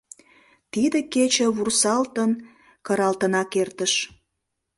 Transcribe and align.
Тиде 0.71 0.99
кече 1.13 1.47
вурсалтын, 1.55 2.31
кыралтынак 2.85 3.51
эртыш. 3.61 3.93